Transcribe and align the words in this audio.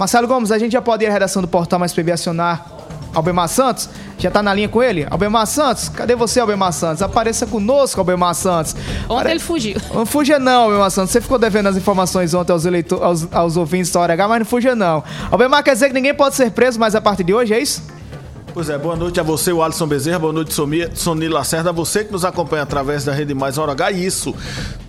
Marcelo 0.00 0.26
Gomes, 0.26 0.50
a 0.50 0.58
gente 0.58 0.72
já 0.72 0.80
pode 0.80 1.04
ir 1.04 1.08
à 1.08 1.12
redação 1.12 1.42
do 1.42 1.46
Portal 1.46 1.78
Mais 1.78 1.92
PB 1.92 2.12
acionar 2.12 2.64
Albemar 3.12 3.46
Santos? 3.48 3.86
Já 4.16 4.30
tá 4.30 4.42
na 4.42 4.54
linha 4.54 4.66
com 4.66 4.82
ele? 4.82 5.06
Albemar 5.10 5.46
Santos? 5.46 5.90
Cadê 5.90 6.16
você, 6.16 6.40
Albemar 6.40 6.72
Santos? 6.72 7.02
Apareça 7.02 7.46
conosco, 7.46 8.00
Albemar 8.00 8.34
Santos. 8.34 8.74
Ontem 9.04 9.14
Pare... 9.14 9.30
ele 9.32 9.40
fugiu. 9.40 9.76
Não 9.92 10.06
fuja 10.06 10.38
não, 10.38 10.62
Albemar 10.62 10.90
Santos. 10.90 11.10
Você 11.10 11.20
ficou 11.20 11.38
devendo 11.38 11.66
as 11.66 11.76
informações 11.76 12.32
ontem 12.32 12.50
aos, 12.50 12.64
eleitor... 12.64 13.02
aos, 13.02 13.28
aos 13.30 13.58
ouvintes 13.58 13.92
da 13.92 14.00
Hora 14.00 14.14
H, 14.14 14.26
mas 14.26 14.38
não 14.38 14.46
fuja 14.46 14.74
não. 14.74 15.04
Albemar 15.30 15.62
quer 15.62 15.74
dizer 15.74 15.88
que 15.88 15.94
ninguém 15.94 16.14
pode 16.14 16.34
ser 16.34 16.50
preso 16.50 16.80
mais 16.80 16.94
a 16.94 17.00
partir 17.02 17.24
de 17.24 17.34
hoje, 17.34 17.52
é 17.52 17.60
isso? 17.60 17.82
Pois 18.54 18.70
é, 18.70 18.78
boa 18.78 18.96
noite 18.96 19.20
a 19.20 19.22
você, 19.22 19.52
o 19.52 19.62
Alisson 19.62 19.86
Bezerra, 19.86 20.18
boa 20.18 20.32
noite, 20.32 20.54
Sony 20.94 21.28
Lacerda, 21.28 21.72
você 21.72 22.04
que 22.04 22.10
nos 22.10 22.24
acompanha 22.24 22.62
através 22.62 23.04
da 23.04 23.12
Rede 23.12 23.34
Mais 23.34 23.58
Hora 23.58 23.72
H, 23.72 23.92
isso, 23.92 24.34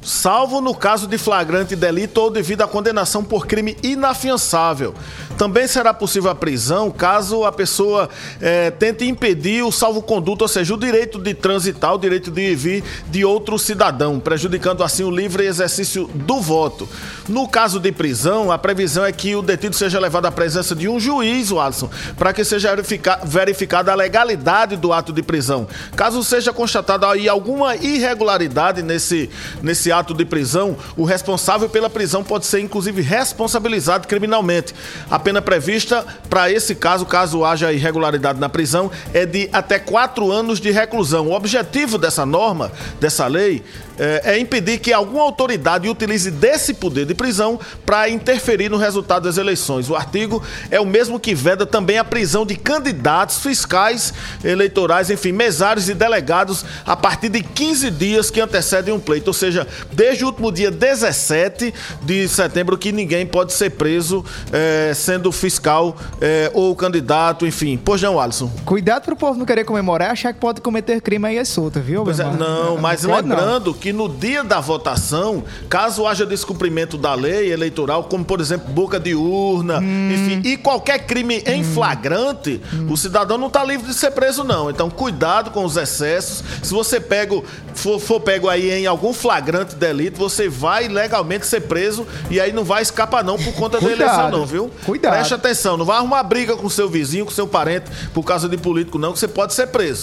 salvo 0.02 0.61
no 0.61 0.73
caso 0.73 1.07
de 1.07 1.18
flagrante 1.18 1.75
delito 1.75 2.20
ou 2.20 2.31
devido 2.31 2.61
à 2.61 2.68
condenação 2.68 3.23
por 3.23 3.45
crime 3.45 3.77
inafiançável. 3.83 4.95
Também 5.38 5.68
será 5.68 5.93
possível 5.93 6.29
a 6.29 6.36
prisão 6.36 6.91
caso 6.91 7.46
a 7.46 7.51
pessoa 7.51 8.10
é, 8.39 8.69
tente 8.71 9.05
impedir 9.05 9.64
o 9.64 9.71
salvo-conduto, 9.71 10.43
ou 10.43 10.47
seja, 10.47 10.74
o 10.74 10.77
direito 10.77 11.19
de 11.19 11.33
transitar, 11.33 11.93
o 11.93 11.97
direito 11.97 12.29
de 12.29 12.51
ir 12.51 12.55
vir 12.55 12.83
de 13.07 13.25
outro 13.25 13.57
cidadão, 13.57 14.19
prejudicando 14.19 14.83
assim 14.83 15.04
o 15.04 15.11
livre 15.11 15.46
exercício 15.46 16.07
do 16.13 16.39
voto. 16.39 16.88
No 17.27 17.47
caso 17.47 17.79
de 17.79 17.91
prisão, 17.91 18.52
a 18.52 18.57
previsão 18.57 19.05
é 19.05 19.11
que 19.11 19.36
o 19.36 19.41
detido 19.41 19.75
seja 19.75 19.99
levado 19.99 20.25
à 20.25 20.32
presença 20.32 20.75
de 20.75 20.88
um 20.88 20.99
juiz, 20.99 21.52
Alisson, 21.52 21.89
para 22.18 22.33
que 22.33 22.43
seja 22.43 22.75
verificada 23.24 23.91
a 23.91 23.96
legalidade 23.96 24.75
do 24.75 24.91
ato 24.93 25.13
de 25.13 25.24
prisão. 25.24 25.68
Caso 25.96 26.24
seja 26.24 26.52
constatada 26.54 27.07
aí 27.07 27.27
alguma 27.27 27.75
irregularidade 27.75 28.82
nesse, 28.82 29.29
nesse 29.61 29.90
ato 29.91 30.13
de 30.13 30.25
prisão, 30.25 30.77
o 30.95 31.04
responsável 31.04 31.69
pela 31.69 31.89
prisão 31.89 32.23
pode 32.23 32.45
ser 32.45 32.59
inclusive 32.59 33.02
responsabilizado 33.02 34.08
criminalmente. 34.08 34.73
A 35.09 35.19
pena 35.19 35.41
prevista 35.41 36.05
para 36.30 36.52
esse 36.52 36.75
caso, 36.75 37.05
caso 37.05 37.44
haja 37.44 37.72
irregularidade 37.73 38.39
na 38.39 38.49
prisão, 38.49 38.91
é 39.13 39.25
de 39.25 39.49
até 39.51 39.79
quatro 39.79 40.31
anos 40.31 40.59
de 40.59 40.71
reclusão. 40.71 41.27
O 41.27 41.33
objetivo 41.33 41.97
dessa 41.97 42.25
norma, 42.25 42.71
dessa 42.99 43.27
lei, 43.27 43.63
é, 44.02 44.33
é 44.33 44.39
impedir 44.39 44.80
que 44.80 44.91
alguma 44.91 45.21
autoridade 45.21 45.88
utilize 45.88 46.31
desse 46.31 46.73
poder 46.73 47.05
de 47.05 47.13
prisão 47.13 47.59
para 47.85 48.09
interferir 48.09 48.67
no 48.67 48.77
resultado 48.77 49.23
das 49.23 49.38
eleições. 49.38 49.91
O 49.91 49.95
artigo 49.95 50.41
é 50.71 50.80
o 50.80 50.85
mesmo 50.85 51.19
que 51.19 51.35
veda 51.35 51.67
também 51.67 51.99
a 51.99 52.03
prisão 52.03 52.44
de 52.44 52.55
candidatos, 52.55 53.38
fiscais, 53.38 54.11
eleitorais, 54.44 55.11
enfim, 55.11 55.31
mesários 55.31 55.88
e 55.88 55.94
delegados 55.94 56.66
a 56.83 56.95
partir 56.95 57.29
de 57.29 57.44
15 57.44 57.91
dias 57.91 58.31
que 58.31 58.41
antecedem 58.41 58.91
um 58.91 58.99
pleito, 58.99 59.27
ou 59.27 59.33
seja, 59.33 59.67
desde 59.91 60.23
o 60.23 60.27
último 60.27 60.52
dia 60.52 60.72
17 60.72 61.72
de 62.02 62.27
setembro 62.27 62.77
que 62.79 62.91
ninguém 62.91 63.25
pode 63.27 63.53
ser 63.53 63.69
preso 63.69 64.25
é, 64.52 64.94
sendo 64.95 65.31
fiscal 65.31 65.95
é, 66.19 66.49
ou 66.55 66.75
candidato, 66.75 67.45
enfim. 67.45 67.79
Pois 67.83 68.02
não, 68.02 68.19
Alisson. 68.19 68.52
Cuidado 68.66 69.03
pro 69.03 69.16
povo 69.16 69.38
não 69.38 69.45
querer 69.45 69.63
comemorar 69.63 70.09
e 70.09 70.11
achar 70.13 70.33
que 70.33 70.39
pode 70.39 70.59
cometer 70.59 70.99
crime 71.02 71.27
aí 71.27 71.38
é 71.38 71.45
solta, 71.45 71.79
viu? 71.79 72.03
Pois 72.03 72.19
é, 72.19 72.23
não, 72.23 72.77
mas 72.77 73.03
lembrando 73.03 73.67
não. 73.67 73.73
que 73.73 73.91
no 73.94 74.09
dia 74.09 74.44
da 74.44 74.59
votação, 74.59 75.44
caso 75.70 76.06
haja 76.06 76.25
descumprimento 76.25 76.97
da 76.97 77.14
lei 77.14 77.52
eleitoral, 77.52 78.06
como 78.06 78.23
por 78.23 78.39
exemplo 78.39 78.72
boca 78.72 79.00
de 79.00 79.16
urna, 79.16 79.80
hum. 79.80 80.11
enfim, 80.11 80.42
e 80.47 80.58
qualquer 80.58 81.06
crime 81.06 81.44
em 81.45 81.61
hum. 81.61 81.73
flagrante, 81.73 82.62
hum. 82.73 82.88
o 82.92 82.97
cidadão 82.97 83.38
não 83.38 83.47
está 83.47 83.64
livre 83.64 83.88
de 83.88 83.94
ser 83.94 84.12
preso, 84.12 84.44
não. 84.44 84.69
Então, 84.69 84.89
cuidado 84.89 85.52
com 85.52 85.66
os 85.66 85.78
excessos. 85.78 86.44
Se 86.62 86.73
você 86.73 87.00
pego, 87.00 87.44
for, 87.73 88.00
for 88.00 88.19
pego 88.19 88.50
aí 88.50 88.72
em 88.72 88.86
algum 88.86 89.14
flagrante 89.14 89.75
delito, 89.75 90.17
você 90.17 90.47
vai 90.50 90.88
legalmente 90.88 91.45
ser 91.45 91.62
preso 91.62 92.06
e 92.30 92.39
aí 92.39 92.52
não 92.52 92.64
vai 92.64 92.81
escapar, 92.81 93.23
não, 93.23 93.38
por 93.38 93.53
conta 93.53 93.78
cuidado. 93.78 93.97
da 93.97 94.06
eleição, 94.06 94.31
não, 94.31 94.45
viu? 94.45 94.72
Cuidado. 94.86 95.14
Preste 95.14 95.34
atenção, 95.34 95.78
não 95.78 95.86
vai 95.86 95.97
arrumar 95.97 96.23
briga 96.23 96.56
com 96.56 96.69
seu 96.69 96.89
vizinho, 96.89 97.25
com 97.25 97.31
seu 97.31 97.47
parente, 97.47 97.86
por 98.14 98.23
causa 98.23 98.47
de 98.47 98.58
político, 98.58 98.97
não, 98.97 99.14
que 99.14 99.19
você 99.19 99.28
pode 99.28 99.53
ser 99.53 99.67
preso. 99.67 100.00